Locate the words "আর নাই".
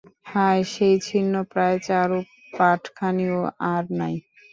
3.71-4.15